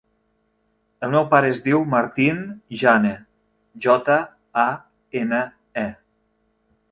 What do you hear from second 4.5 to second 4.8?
a,